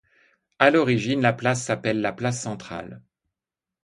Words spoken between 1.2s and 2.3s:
la place s'appelle la